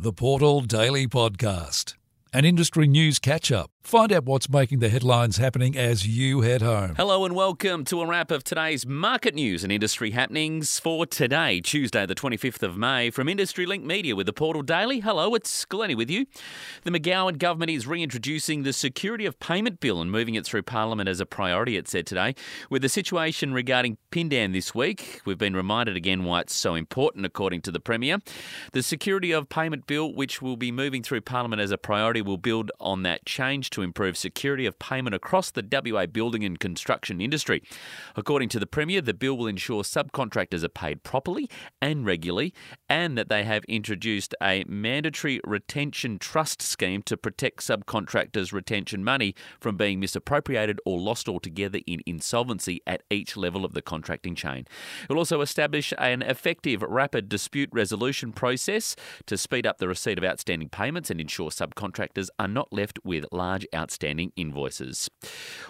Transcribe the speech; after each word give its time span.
The 0.00 0.12
Portal 0.12 0.60
Daily 0.60 1.08
Podcast, 1.08 1.94
an 2.32 2.44
industry 2.44 2.86
news 2.86 3.18
catch 3.18 3.50
up. 3.50 3.70
Find 3.88 4.12
out 4.12 4.26
what's 4.26 4.50
making 4.50 4.80
the 4.80 4.90
headlines 4.90 5.38
happening 5.38 5.74
as 5.74 6.06
you 6.06 6.42
head 6.42 6.60
home. 6.60 6.94
Hello 6.96 7.24
and 7.24 7.34
welcome 7.34 7.86
to 7.86 8.02
a 8.02 8.06
wrap 8.06 8.30
of 8.30 8.44
today's 8.44 8.86
market 8.86 9.34
news 9.34 9.64
and 9.64 9.72
industry 9.72 10.10
happenings 10.10 10.78
for 10.78 11.06
today, 11.06 11.62
Tuesday, 11.62 12.04
the 12.04 12.14
25th 12.14 12.62
of 12.62 12.76
May, 12.76 13.08
from 13.08 13.30
Industry 13.30 13.64
Link 13.64 13.86
Media 13.86 14.14
with 14.14 14.26
the 14.26 14.34
Portal 14.34 14.60
Daily. 14.60 15.00
Hello, 15.00 15.34
it's 15.34 15.64
Glennie 15.64 15.94
with 15.94 16.10
you. 16.10 16.26
The 16.84 16.90
McGowan 16.90 17.38
government 17.38 17.70
is 17.70 17.86
reintroducing 17.86 18.62
the 18.62 18.74
Security 18.74 19.24
of 19.24 19.40
Payment 19.40 19.80
Bill 19.80 20.02
and 20.02 20.12
moving 20.12 20.34
it 20.34 20.44
through 20.44 20.64
Parliament 20.64 21.08
as 21.08 21.20
a 21.20 21.24
priority, 21.24 21.78
it 21.78 21.88
said 21.88 22.04
today. 22.06 22.34
With 22.68 22.82
the 22.82 22.90
situation 22.90 23.54
regarding 23.54 23.96
Pindan 24.10 24.52
this 24.52 24.74
week, 24.74 25.22
we've 25.24 25.38
been 25.38 25.56
reminded 25.56 25.96
again 25.96 26.24
why 26.24 26.40
it's 26.40 26.54
so 26.54 26.74
important, 26.74 27.24
according 27.24 27.62
to 27.62 27.72
the 27.72 27.80
Premier. 27.80 28.18
The 28.72 28.82
Security 28.82 29.32
of 29.32 29.48
Payment 29.48 29.86
Bill, 29.86 30.12
which 30.12 30.42
will 30.42 30.58
be 30.58 30.70
moving 30.70 31.02
through 31.02 31.22
Parliament 31.22 31.62
as 31.62 31.70
a 31.70 31.78
priority, 31.78 32.17
will 32.22 32.36
build 32.36 32.70
on 32.80 33.02
that 33.02 33.26
change 33.26 33.70
to 33.70 33.82
improve 33.82 34.16
security 34.16 34.66
of 34.66 34.78
payment 34.78 35.14
across 35.14 35.50
the 35.50 35.64
WA 35.70 36.06
building 36.06 36.44
and 36.44 36.58
construction 36.58 37.20
industry. 37.20 37.62
According 38.16 38.48
to 38.50 38.58
the 38.58 38.66
Premier, 38.66 39.00
the 39.00 39.14
bill 39.14 39.36
will 39.36 39.46
ensure 39.46 39.82
subcontractors 39.82 40.64
are 40.64 40.68
paid 40.68 41.02
properly 41.02 41.48
and 41.80 42.04
regularly, 42.04 42.52
and 42.88 43.16
that 43.16 43.28
they 43.28 43.44
have 43.44 43.64
introduced 43.64 44.34
a 44.42 44.64
mandatory 44.66 45.40
retention 45.44 46.18
trust 46.18 46.62
scheme 46.62 47.02
to 47.02 47.16
protect 47.16 47.60
subcontractors' 47.60 48.52
retention 48.52 49.04
money 49.04 49.34
from 49.60 49.76
being 49.76 50.00
misappropriated 50.00 50.80
or 50.84 50.98
lost 50.98 51.28
altogether 51.28 51.80
in 51.86 52.00
insolvency 52.06 52.80
at 52.86 53.02
each 53.10 53.36
level 53.36 53.64
of 53.64 53.74
the 53.74 53.82
contracting 53.82 54.34
chain. 54.34 54.66
It 55.04 55.10
will 55.10 55.18
also 55.18 55.40
establish 55.40 55.92
an 55.98 56.22
effective 56.22 56.82
rapid 56.82 57.28
dispute 57.28 57.68
resolution 57.72 58.32
process 58.32 58.96
to 59.26 59.36
speed 59.36 59.66
up 59.66 59.78
the 59.78 59.88
receipt 59.88 60.18
of 60.18 60.24
outstanding 60.24 60.68
payments 60.68 61.10
and 61.10 61.20
ensure 61.20 61.50
subcontractors 61.50 62.07
are 62.38 62.48
not 62.48 62.72
left 62.72 62.98
with 63.04 63.24
large 63.32 63.66
outstanding 63.74 64.32
invoices. 64.36 65.10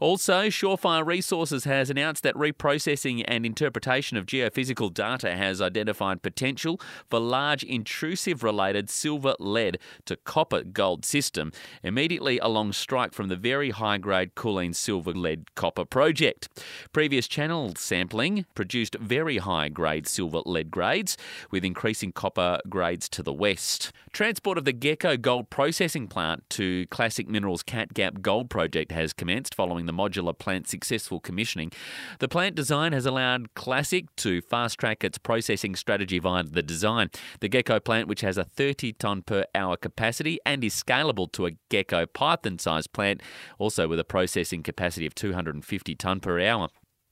Also, 0.00 0.44
Surefire 0.44 1.06
Resources 1.06 1.64
has 1.64 1.90
announced 1.90 2.22
that 2.22 2.34
reprocessing 2.34 3.24
and 3.26 3.46
interpretation 3.46 4.16
of 4.16 4.26
geophysical 4.26 4.92
data 4.92 5.36
has 5.36 5.60
identified 5.60 6.22
potential 6.22 6.80
for 7.08 7.20
large 7.20 7.62
intrusive 7.62 8.42
related 8.42 8.90
silver 8.90 9.34
lead 9.38 9.78
to 10.04 10.16
copper 10.16 10.62
gold 10.62 11.04
system 11.04 11.52
immediately 11.82 12.38
along 12.38 12.72
strike 12.72 13.12
from 13.12 13.28
the 13.28 13.36
very 13.36 13.70
high 13.70 13.98
grade 13.98 14.34
Kooline 14.34 14.74
silver 14.74 15.12
lead 15.12 15.54
copper 15.54 15.84
project. 15.84 16.48
Previous 16.92 17.28
channel 17.28 17.72
sampling 17.76 18.46
produced 18.54 18.96
very 18.96 19.38
high 19.38 19.68
grade 19.68 20.06
silver 20.06 20.40
lead 20.44 20.70
grades 20.70 21.16
with 21.50 21.64
increasing 21.64 22.12
copper 22.12 22.58
grades 22.68 23.08
to 23.10 23.22
the 23.22 23.32
west. 23.32 23.92
Transport 24.12 24.58
of 24.58 24.64
the 24.64 24.72
Gekko 24.72 25.20
gold 25.20 25.50
processing 25.50 26.06
plant 26.08 26.23
to 26.50 26.86
Classic 26.86 27.28
Minerals 27.28 27.62
Kat 27.62 27.94
Gap 27.94 28.20
Gold 28.20 28.50
project 28.50 28.92
has 28.92 29.12
commenced 29.12 29.54
following 29.54 29.86
the 29.86 29.92
modular 29.92 30.36
plant's 30.36 30.70
successful 30.70 31.20
commissioning. 31.20 31.70
The 32.18 32.28
plant 32.28 32.54
design 32.54 32.92
has 32.92 33.06
allowed 33.06 33.54
Classic 33.54 34.06
to 34.16 34.40
fast 34.40 34.78
track 34.78 35.04
its 35.04 35.18
processing 35.18 35.74
strategy 35.74 36.18
via 36.18 36.44
the 36.44 36.62
design. 36.62 37.10
The 37.40 37.48
Gekko 37.48 37.82
plant, 37.82 38.08
which 38.08 38.22
has 38.22 38.38
a 38.38 38.44
30 38.44 38.92
tonne 38.94 39.22
per 39.22 39.44
hour 39.54 39.76
capacity 39.76 40.38
and 40.44 40.64
is 40.64 40.74
scalable 40.74 41.30
to 41.32 41.46
a 41.46 41.52
Gekko 41.70 42.06
Python 42.12 42.58
sized 42.58 42.92
plant, 42.92 43.22
also 43.58 43.88
with 43.88 43.98
a 43.98 44.04
processing 44.04 44.62
capacity 44.62 45.06
of 45.06 45.14
250 45.14 45.94
tonne 45.94 46.20
per 46.20 46.40
hour. 46.40 46.68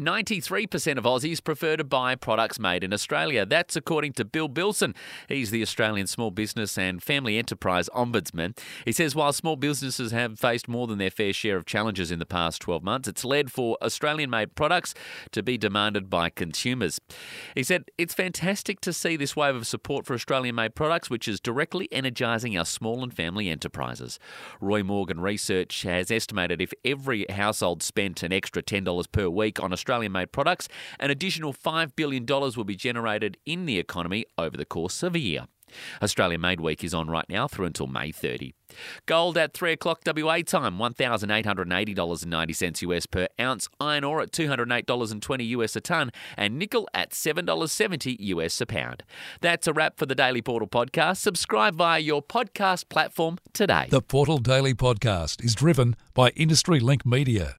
93% 0.07 0.99
of 0.99 1.05
Aussies 1.05 1.43
prefer 1.43 1.77
to 1.77 1.85
buy 1.85 2.15
products 2.15 2.59
made 2.59 2.83
in 2.83 2.93
Australia. 2.93 3.47
That's 3.47 3.77
according 3.77 4.15
to 4.15 4.25
Bill 4.25 4.49
Billson. 4.49 4.95
He's 5.29 5.51
the 5.51 5.63
Australian 5.63 6.07
Small 6.07 6.31
Business 6.31 6.77
and 6.77 7.03
Family 7.03 7.39
Enterprise 7.39 7.89
Ombudsman. 7.95 8.59
He 8.85 8.93
says 8.93 9.15
while 9.15 9.33
small 9.33 9.57
businesses 9.57 10.13
have 10.13 10.39
faced 10.39 10.69
more 10.69 10.87
than 10.87 10.99
their 10.99 11.11
fair 11.11 11.33
share 11.33 11.57
of 11.57 11.67
challenges 11.67 12.11
in 12.11 12.19
the 12.19 12.27
past 12.27 12.61
12 12.63 12.83
months, 12.83 13.09
it's 13.09 13.25
led 13.25 13.53
for 13.53 13.79
Australian 13.81 14.31
made 14.31 14.55
products 14.55 14.95
to 15.31 15.43
be 15.43 15.57
demanded 15.57 16.11
by 16.11 16.31
consumers. 16.31 17.01
He 17.55 17.63
said 17.63 17.85
it's 17.97 18.15
fantastic 18.15 18.81
to 18.81 18.93
see 18.93 19.17
this 19.17 19.37
wave 19.37 19.55
of 19.55 19.67
support 19.67 20.05
for 20.05 20.15
Australian 20.15 20.57
made 20.57 20.75
products, 20.75 21.11
which 21.11 21.29
is 21.29 21.41
directly 21.41 21.89
energising 21.93 22.59
our 22.59 22.65
small 22.65 23.03
and 23.03 23.15
family 23.15 23.49
enterprises. 23.49 24.19
Roy 24.61 24.83
Morgan 24.83 25.21
Research 25.21 25.83
has 25.83 26.11
estimated 26.11 26.61
if 26.61 26.73
every 26.85 27.25
household 27.31 27.83
spent 27.83 28.23
an 28.23 28.33
extra 28.33 28.63
$10 28.63 29.13
per 29.13 29.29
week 29.29 29.63
on 29.63 29.73
Australian 29.73 29.92
Australian 29.93 30.13
made 30.13 30.33
products, 30.33 30.69
an 30.99 31.11
additional 31.11 31.53
$5 31.53 31.95
billion 31.95 32.25
will 32.25 32.65
be 32.65 32.75
generated 32.75 33.37
in 33.45 33.67
the 33.67 33.79
economy 33.79 34.25
over 34.39 34.57
the 34.57 34.65
course 34.65 35.03
of 35.03 35.15
a 35.15 35.19
year. 35.19 35.45
Australian 36.03 36.41
Made 36.41 36.61
Week 36.61 36.83
is 36.83 36.95
on 36.95 37.11
right 37.11 37.29
now 37.29 37.47
through 37.47 37.67
until 37.67 37.87
May 37.87 38.11
30. 38.11 38.55
Gold 39.05 39.37
at 39.37 39.53
3 39.53 39.73
o'clock 39.73 40.01
WA 40.07 40.41
time, 40.41 40.79
$1,880.90 40.79 42.83
US 42.83 43.05
per 43.05 43.29
ounce. 43.39 43.69
Iron 43.81 44.05
ore 44.05 44.23
at 44.23 44.33
$208.20 44.33 45.47
US 45.49 45.77
a 45.77 45.83
tonne. 45.83 46.11
And 46.39 46.59
nickel 46.59 46.89
at 46.95 47.11
$7.70 47.11 48.17
US 48.19 48.63
a 48.63 48.67
pound. 48.67 49.03
That's 49.43 49.67
a 49.67 49.75
wrap 49.75 49.99
for 49.99 50.07
the 50.07 50.15
Daily 50.15 50.41
Portal 50.41 50.69
podcast. 50.69 51.19
Subscribe 51.19 51.75
via 51.75 52.01
your 52.01 52.23
podcast 52.23 52.89
platform 52.89 53.37
today. 53.53 53.89
The 53.91 54.01
Portal 54.01 54.39
Daily 54.39 54.73
Podcast 54.73 55.45
is 55.45 55.55
driven 55.55 55.97
by 56.15 56.31
Industry 56.31 56.81
Link 56.81 57.05
Media. 57.05 57.51